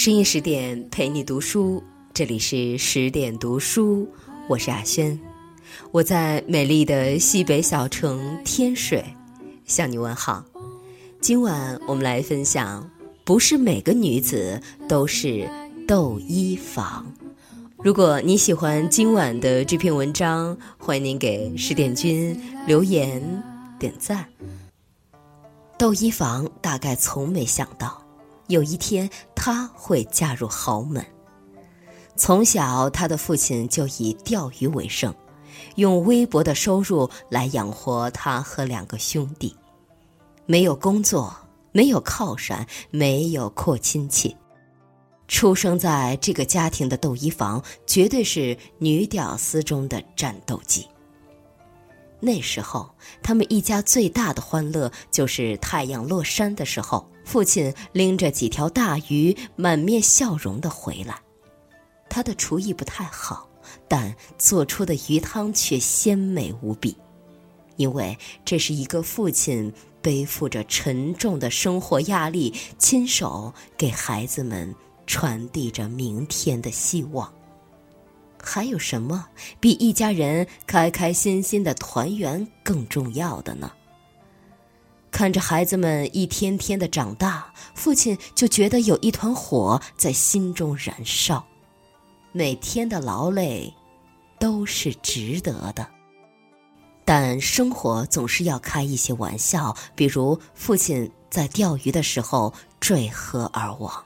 [0.00, 1.84] 深夜十点陪你读书，
[2.14, 4.08] 这里是十点读书，
[4.48, 5.20] 我是阿轩，
[5.90, 9.04] 我在美丽的西北小城天水
[9.66, 10.42] 向你问好。
[11.20, 12.90] 今晚我们来分享，
[13.24, 14.58] 不是每个女子
[14.88, 15.46] 都是
[15.86, 17.04] 窦漪房。
[17.76, 22.34] 如果你喜欢今晚的这篇文章，欢迎您给十点君
[22.66, 23.22] 留言
[23.78, 24.24] 点赞。
[25.76, 28.02] 窦漪房大概从没想到。
[28.48, 29.08] 有一天，
[29.42, 31.02] 他会嫁入豪门。
[32.14, 35.14] 从小，他的父亲就以钓鱼为生，
[35.76, 39.56] 用微薄的收入来养活他和两个兄弟。
[40.44, 41.34] 没有工作，
[41.72, 44.36] 没有靠山，没有阔亲戚。
[45.26, 50.86] 出生在这个家庭的窦漪房，绝对是女屌丝中的战斗机。
[52.20, 52.90] 那时候，
[53.22, 57.09] 他们一家最大的欢乐就是太阳落山的时候。
[57.24, 61.20] 父亲拎着几条大鱼，满面笑容的回来。
[62.08, 63.48] 他的厨艺不太好，
[63.86, 66.96] 但做出的鱼汤却鲜美无比，
[67.76, 74.74] 因为这是一个父亲背负着沉重的生活压力，亲手给孩子们
[75.06, 77.32] 传递着明天的希望。
[78.42, 79.28] 还有什么
[79.60, 83.70] 比一家人开开心心的团圆更重要的呢？
[85.10, 91.44] 看着孩子们一天天的长大，父亲就觉得有一团火在心中燃烧，
[92.32, 93.74] 每天的劳累
[94.38, 95.86] 都是值得的。
[97.04, 104.04] 但生活总是要开一些玩笑，比如父亲在钓鱼的时候坠河而亡，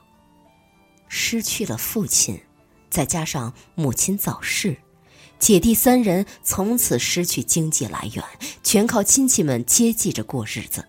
[1.06, 2.40] 失去了父亲，
[2.90, 4.78] 再加上母亲早逝，
[5.38, 8.24] 姐弟三人从此失去经济来源，
[8.62, 10.86] 全靠亲戚们接济着过日子。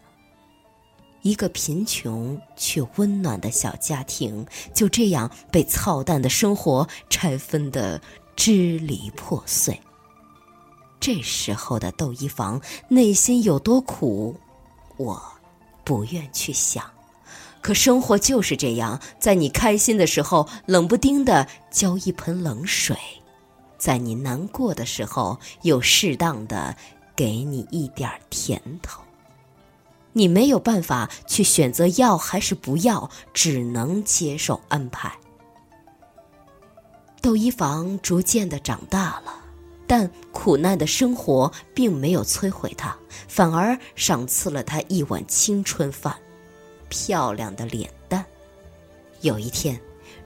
[1.26, 4.46] 一个贫穷却温暖的小家庭，
[4.76, 8.00] 就这样被操蛋的生活拆分的
[8.36, 9.82] 支离破碎。
[11.00, 14.36] 这时候的窦漪房内心有多苦，
[14.98, 15.20] 我
[15.84, 16.86] 不愿去想。
[17.60, 22.96] 可生活就是这样，在你开心的时候，冷不丁的浇一盆冷水；
[23.80, 26.76] 在你难过的时候，又适当的
[27.16, 29.02] 给你一点甜头。
[30.18, 35.14] 你没有办法去选择要还是不要，只能接受安排。
[37.22, 39.44] 窦漪房逐渐的长大了，
[39.86, 42.96] 但苦难的生活并没有摧毁他，
[43.28, 46.16] 反而赏赐了他一碗青春饭，
[46.88, 48.26] 漂亮的脸蛋。
[49.20, 49.78] 有一天，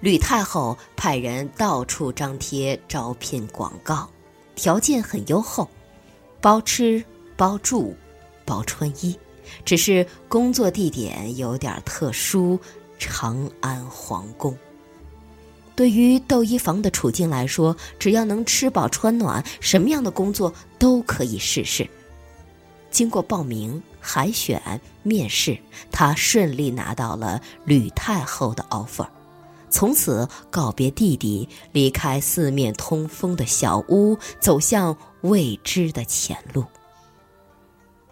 [0.02, 4.08] 吕太后派人到处张贴招聘广告，
[4.54, 5.68] 条件很优厚，
[6.40, 7.04] 包吃
[7.36, 7.96] 包住
[8.46, 9.18] 包穿衣。
[9.66, 12.60] 只是工作地点有点特殊，
[12.98, 14.58] 长安皇宫。
[15.76, 21.90] 对于窦漪房的处境来说，只要能吃饱穿暖，什么样的工作都可以试试。
[22.92, 24.62] 经过报名、海选、
[25.04, 25.58] 面试，
[25.92, 29.08] 他顺利拿到了吕太后的 offer，
[29.70, 36.66] 从此告别弟弟，离开四面通风的小屋，走向未知的前路。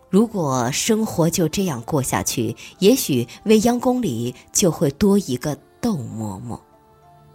[0.10, 6.60] 如果生活就这样过下去，也许未央宫里就会多一个窦嬷嬷，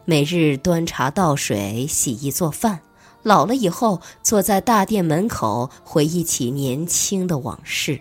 [0.04, 2.80] 每日端茶倒水、洗衣做饭。
[3.22, 8.00] 老了以后，坐在大殿门口，回忆起年轻的往事。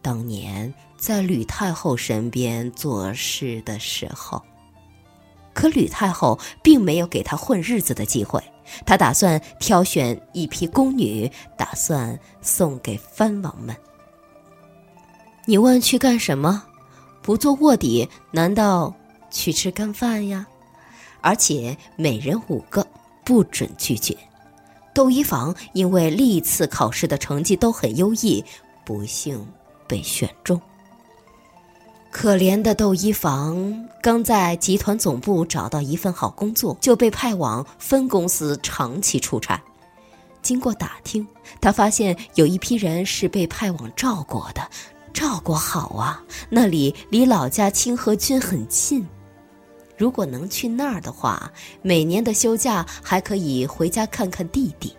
[0.00, 4.40] 当年在吕太后身边做事的时候，
[5.52, 8.40] 可吕太后并没有给他混日子的机会。
[8.86, 13.74] 他打算挑选一批宫女，打算送给藩王们。
[15.46, 16.64] 你问去干什么？
[17.22, 18.94] 不做卧底，难道
[19.30, 20.46] 去吃干饭呀？
[21.20, 22.86] 而且每人五个，
[23.24, 24.16] 不准拒绝。
[24.92, 28.44] 窦漪房因为历次考试的成绩都很优异，
[28.84, 29.46] 不幸
[29.88, 30.60] 被选中。
[32.24, 39.62] 可怜的窦漪房刚在集团总部找到一份好工作，就被派往分公司长期出差。
[40.40, 41.26] 经过打听，
[41.60, 44.66] 他发现有一批人是被派往赵国的。
[45.12, 49.06] 赵国好啊，那里离老家清河郡很近。
[49.98, 54.96] 如果能去那儿的话，每年的休假还可以回家看看弟弟。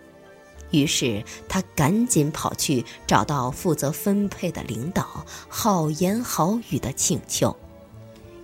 [0.75, 7.55] 于是他赶紧跑去找到负责分配的领导，好言好语的请求，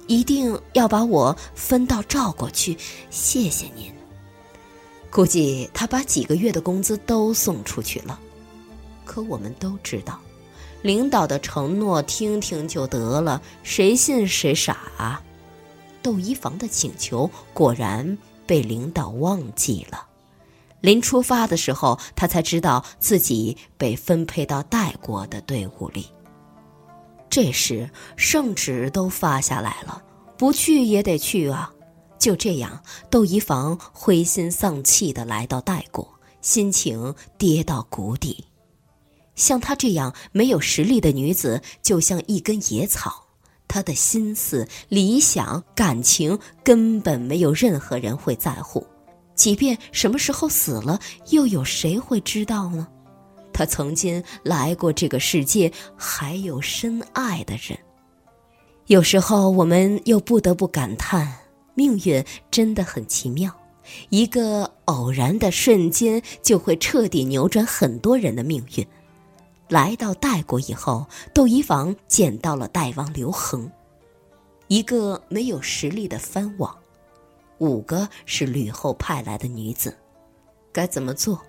[0.07, 2.77] 一定要把我分到赵国去，
[3.09, 3.91] 谢谢您。
[5.09, 8.19] 估计他把几个月的工资都送出去了。
[9.03, 10.19] 可我们都知道，
[10.81, 15.21] 领导的承诺听听就得了，谁信谁傻啊！
[16.01, 18.17] 窦漪房的请求果然
[18.47, 20.07] 被领导忘记了。
[20.81, 26.07] 临出发的时候，他才知道自己被分配到代国的队伍里。
[27.29, 30.03] 这时圣旨都发下来了，
[30.37, 31.71] 不去也得去啊！
[32.19, 36.07] 就这样，窦漪房灰心丧气地来到代国，
[36.41, 38.43] 心情跌到谷底。
[39.35, 43.23] 像她这样没有实力的女子，就像一根野草，
[43.67, 48.85] 她的心思、理想、感情根本没有任何人会在乎。
[49.35, 50.99] 即便什么时候死了，
[51.29, 52.87] 又有谁会知道呢？
[53.53, 57.77] 他曾经来过这个世界，还有深爱的人。
[58.87, 61.31] 有时候，我们又不得不感叹，
[61.75, 63.53] 命运真的很奇妙，
[64.09, 68.85] 一个偶然的瞬间就会彻底扭转很多人的命运。
[69.69, 73.71] 来到代国以后，窦漪房见到了代王刘恒，
[74.67, 76.75] 一个没有实力的藩王。
[77.61, 79.95] 五个是吕后派来的女子，
[80.73, 81.39] 该怎么做？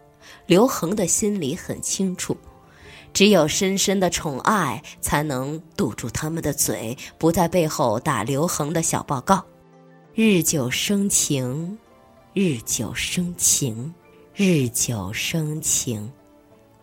[0.45, 2.37] 刘恒的心里很清楚，
[3.15, 9.43] 只有深深的宠爱，才能堵住他们的嘴，不在背后打刘恒的小报告。
[10.15, 11.79] 日久生情，
[12.35, 13.95] 日久生情，
[14.35, 16.13] 日久生情。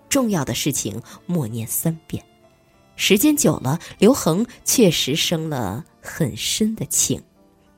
[0.10, 2.25] 重要的事情默念三遍，
[2.96, 7.22] 时间久了，刘恒确实生了很深的情。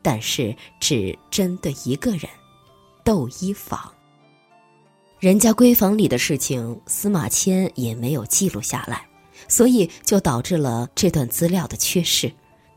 [0.01, 2.21] 但是只针对一个人，
[3.03, 3.91] 窦漪房。
[5.19, 9.05] 人家闺房里的事情，司马迁也没有记录下来，
[9.47, 12.31] 所以就导致了这段资料的缺失。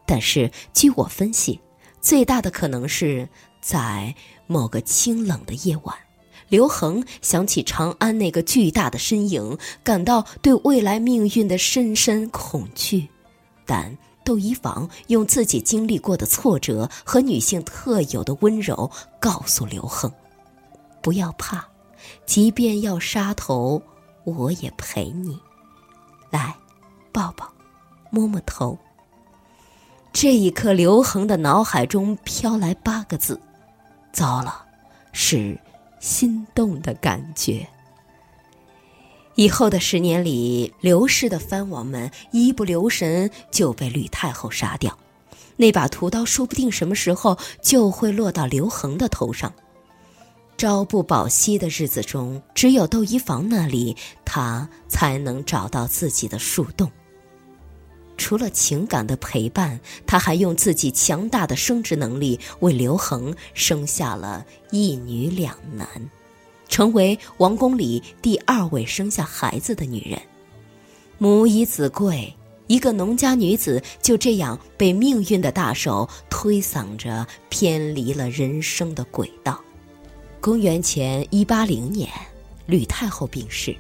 [0.05, 1.59] 但是据我分析，
[2.03, 3.27] 最大的可能是
[3.63, 4.15] 在
[4.47, 5.97] 某个清冷的夜晚，
[6.51, 13.09] 刘恒想起长安那个巨大的身影，感到对未来命运的深深恐惧，
[13.65, 13.97] 但。
[14.25, 18.91] 窦漪房用自己经历过的挫折和女性特有的温柔，
[19.21, 20.11] 告诉刘恒
[21.03, 21.65] ：“不要怕，
[22.25, 23.83] 即便要杀头，
[24.25, 25.39] 我也陪你。
[26.31, 26.57] 来，
[27.13, 27.53] 抱抱，
[28.11, 28.79] 摸摸头。”
[30.13, 33.39] 这一刻，刘恒的脑海中飘来八个字
[34.13, 34.65] ：“糟了，
[35.13, 35.61] 是
[36.01, 37.69] 心动的感觉。”
[39.37, 44.97] 以后的十年里，刘氏的藩王们一不留神就被吕太后杀掉，
[45.57, 49.53] 那把屠刀说不定什么时候就会落到刘恒的头上。
[50.57, 56.91] 朝不保夕的日子中，只有窦漪房那里，他才能找到自己的树洞。
[58.17, 65.89] 除了情感的陪伴，他还用自己强大的生殖能力为刘恒生下了一女两男。
[66.69, 70.21] 成为王宫里第二位生下孩子的女人，
[71.19, 72.35] 母以子贵，
[72.67, 79.61] 一个农家女子就这样被命运的大手推搡着偏离了人生的轨道。
[80.41, 82.09] 公元前一八零年，
[82.67, 83.75] 吕太后病逝，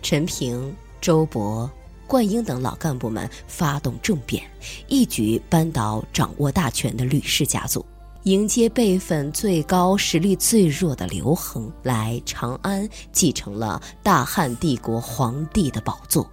[0.00, 1.68] 陈平、周勃、
[2.06, 4.42] 灌婴等老干部们发动政变，
[4.86, 7.84] 一举扳倒掌握大权的吕氏家族。
[8.28, 16.30] 迎接辈分最高、实力最弱的刘恒来长安，继承了大汉帝国皇帝的宝座，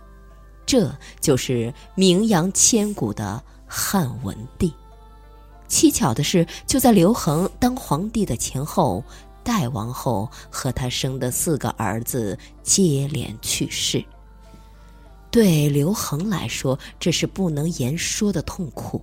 [0.66, 4.74] 这就是名扬千古的汉文帝。
[5.70, 9.02] 蹊跷的是，就在刘恒当皇帝的前后，
[9.42, 14.04] 代王后和他生的四个儿子接连去世。
[15.32, 19.02] 对刘恒来说，这是不能言说的痛苦。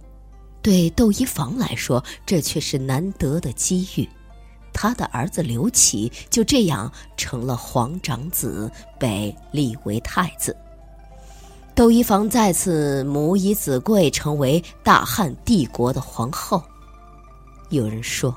[0.63, 4.09] 对窦漪房来说，这却是难得的机遇。
[4.73, 10.57] 他的儿子刘启就这样成了皇长子，被立为太子。
[11.75, 16.63] 窦漪房再次母以子贵，成为大汉帝国的皇后。
[17.71, 18.35] 有人说，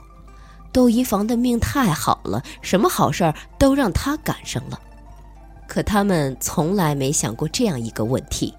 [0.74, 4.79] 窦漪房的命太好了，什么好事都让他赶上了。
[5.67, 8.53] 可他们从来没想过这样一个问题。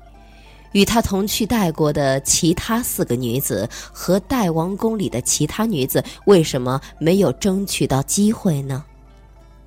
[0.72, 8.84] 与他同去代国的其他四个女子和代王宫里的其他女子，为什么没有争取到机会呢？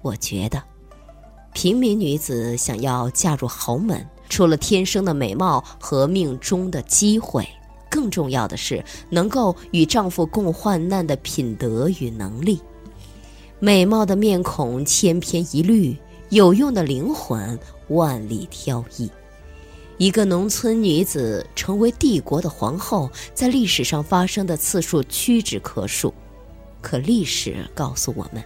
[0.01, 0.61] 我觉得，
[1.53, 7.47] 平民女子想要嫁入豪门，除了天生的美貌和命中的机会，
[7.89, 12.61] 更重要的是能够与丈夫共患难的品德与能力。
[13.59, 15.97] 美貌的面孔千篇一律，
[16.29, 19.09] 有用的灵魂万里挑一。
[19.99, 26.13] 一个农村女子成为帝国的皇后，在历史上发生的次数屈指可数。
[26.81, 28.41] 可历史告诉我们，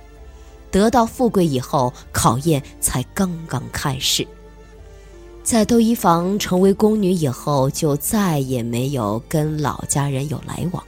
[0.71, 4.27] 得到富贵以后，考验才刚刚开始。
[5.43, 10.83] 在窦漪房成为宫女以后，就再也没有跟老家人有来往。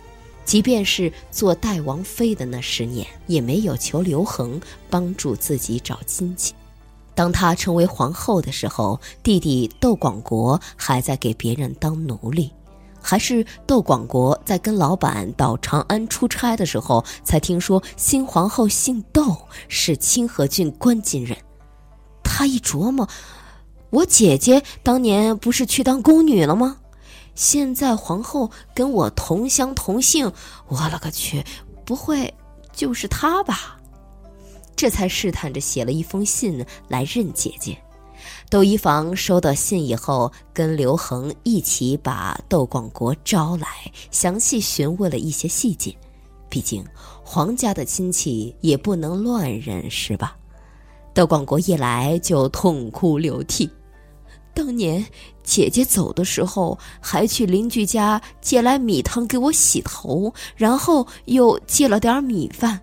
[0.45, 6.55] 即便是做代王妃的那十年，也没有求刘恒帮助自己找亲戚。
[7.15, 12.51] 当她成为皇后的时候，弟弟窦广国还在给别人当奴隶，
[13.01, 19.37] 还是窦广国在跟老板到长安出差的时候，才听说新皇后姓窦，
[19.69, 21.37] 是清河郡关津人。
[22.21, 23.07] 他一琢磨，
[23.91, 26.77] 我姐姐当年不是去当宫女了吗？
[27.33, 30.31] 现在皇后跟我同乡同姓，
[30.67, 31.45] 我勒个去，
[31.85, 32.33] 不会
[32.73, 33.77] 就是她吧？
[34.75, 37.77] 这才试探着写了一封信来认姐姐。
[38.49, 43.67] 窦漪房收到信以后，跟刘恒一起把窦广国招来，
[44.11, 45.95] 详细询问了一些细节。
[46.49, 46.85] 毕竟
[47.23, 50.37] 皇家的亲戚也不能乱认，是吧？
[51.13, 53.69] 窦广国一来就痛哭流涕。
[54.53, 55.05] 当年
[55.43, 62.79] 姐姐走的时候，还去邻居家借来米汤给我洗头，然后又借了点米饭，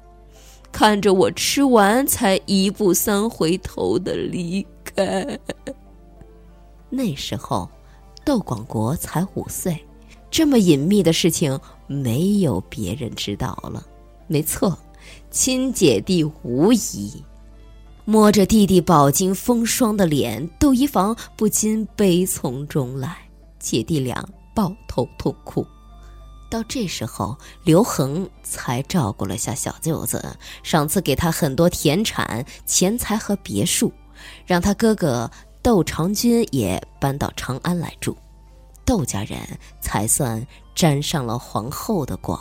[0.72, 5.38] 看着我吃完才一步三回头的离开。
[6.88, 7.68] 那时候，
[8.24, 9.78] 窦广国才五岁，
[10.30, 13.86] 这么隐秘的事情没有别人知道了。
[14.26, 14.76] 没错，
[15.30, 17.22] 亲姐弟无疑。
[18.04, 23.16] 摸着弟弟饱经风霜的脸，窦漪房不禁悲从中来，
[23.58, 25.64] 姐弟俩抱头痛哭。
[26.52, 33.90] 到这时候，刘恒才照顾了下小舅子，赏赐给他很多田产、钱财和别墅，
[34.44, 35.30] 让他哥哥
[35.62, 38.14] 窦长君也搬到长安来住，
[38.85, 39.38] 窦家人
[39.80, 42.38] 才算沾上了皇后的光。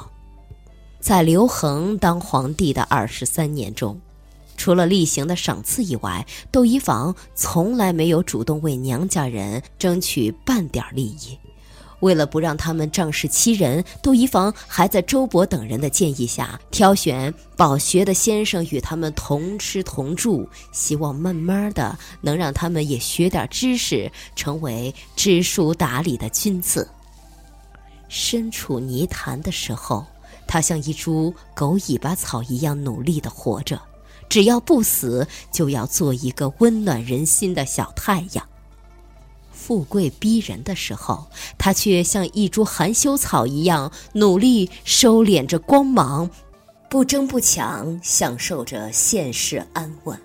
[0.99, 3.97] 在刘恒当皇帝的二十三年中。
[4.57, 11.35] 除了例行的赏赐以外，窦漪房从来没有主动为娘家人争取半点利益。
[12.01, 26.87] 为了不让他们仗势欺人，窦漪房还在周勃等人的建议下，挑选饱学的先生与他们同吃同住，希望慢慢的能让他们也学点知识，成为知书达理的君子。
[28.09, 30.05] 身处泥潭的时候，
[30.45, 33.79] 他像一株狗尾巴草一样努力的活着。
[34.27, 38.47] 只要不死，就要做一个温暖人心的小太阳。
[39.63, 46.27] 富贵逼人的时候，他却像一株含羞草一样，努力收敛着光芒，
[46.89, 50.19] 不争不抢，享受着现世安稳。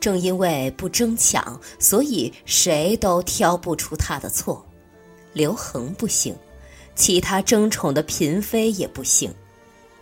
[0.00, 4.64] 正因为不争抢，所以谁都挑不出他的错。
[5.34, 6.34] 刘恒不行，
[6.94, 9.30] 其他争宠的嫔妃也不行。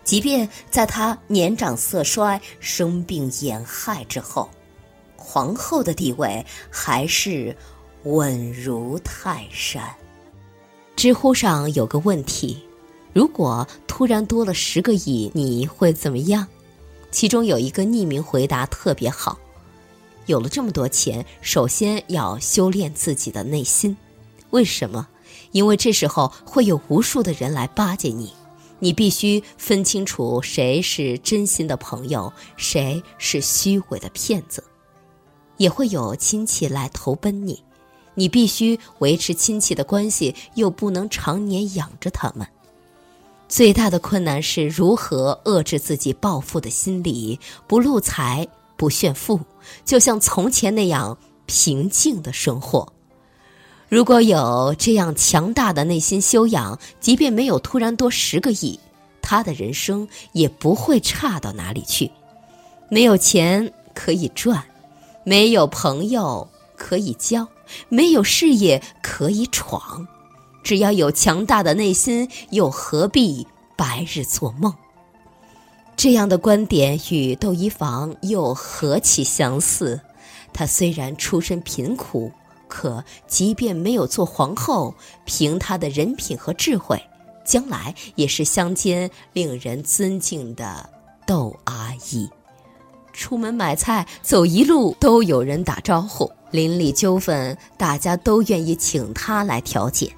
[0.04, 4.48] 即便在他年长色衰、生病眼害之后，
[5.16, 7.56] 皇后的地位还是
[8.06, 9.82] 稳如泰山。
[10.94, 12.62] 知乎上有个问题：
[13.12, 16.46] 如果突然多了十个亿，你会怎么样？
[17.10, 19.36] 其中有一个匿名回答特别好：
[20.26, 23.96] 有了这么多钱，首先要修炼自己的内心。
[24.50, 25.08] 为什么？
[25.50, 28.32] 因为这时候会有无数的人来巴结你。
[28.78, 34.62] 你必须分清楚谁是真心的朋友，谁是虚伪的骗子。
[35.56, 37.62] 也会有亲戚来投奔你，
[38.16, 42.44] 你必须维持亲戚的关系，又不能常年养着他们。
[43.48, 48.44] 最大的困难是如何遏制自己暴富的心理，不露财，
[48.76, 49.38] 不炫富，
[49.84, 52.92] 就像从前那样平静的生活。
[53.88, 58.80] 如果有这样强大的内心修养，即便没有突然多十个亿，
[59.22, 62.10] 他的人生也不会差到哪里去。
[62.88, 64.60] 没有钱可以赚，
[65.22, 67.46] 没有朋友可以交，
[67.88, 70.06] 没有事业可以闯，
[70.62, 73.46] 只要有强大的内心，又何必
[73.76, 74.74] 白日做梦？
[75.96, 80.00] 这样的观点与窦漪房又何其相似？
[80.52, 82.32] 她虽然出身贫苦。
[82.68, 84.92] 可即便没有做皇后，
[85.24, 87.00] 凭她的人品和智慧，
[87.44, 90.90] 将来也是乡间令人尊敬的
[91.24, 92.28] 窦阿姨。
[93.12, 100.12] 出门买菜，走一路都有人打招呼；邻里纠纷，大家都愿意请她来调解。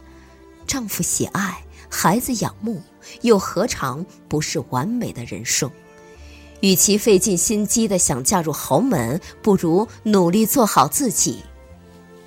[0.66, 2.80] 丈夫喜爱，孩子仰慕，
[3.23, 5.70] 又何尝不是完美的人生？
[6.61, 11.38] 与其费尽心机的想嫁入豪门，不如努力做好自己。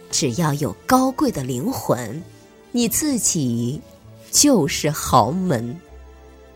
[0.10, 2.22] 只要有高贵的灵魂，
[2.72, 3.80] 你自己
[4.32, 5.78] 就是豪门。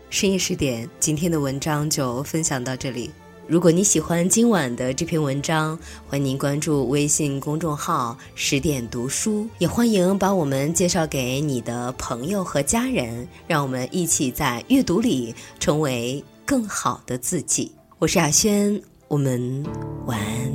[0.08, 3.10] 深夜十点，今天的文章就分享到这里。
[3.48, 17.70] 如果你喜欢今晚的这篇文章，欢迎您关注微信公众号“十点读书”，也欢迎把我们介绍给你的朋友和家人，让我们一起在阅读里成为更好的自己。
[18.00, 19.64] 我是亚轩，我们
[20.06, 20.52] 晚安。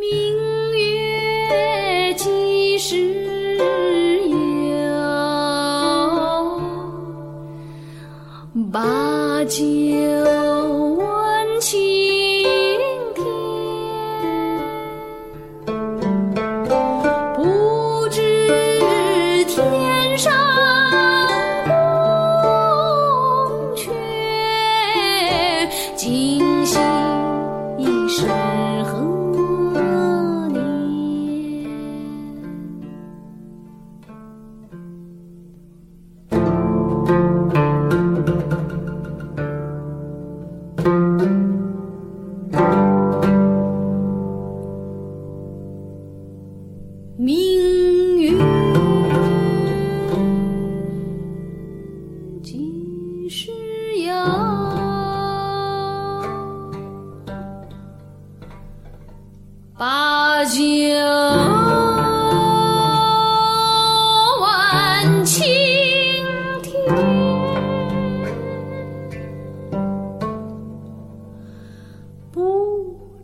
[0.00, 3.19] 明月几时？
[8.72, 9.60] 把酒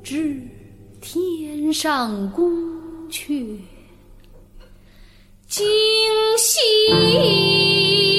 [0.07, 0.41] 知
[1.01, 2.49] 天上宫
[3.11, 3.59] 阙。
[5.49, 5.67] 今
[6.39, 8.16] 夕。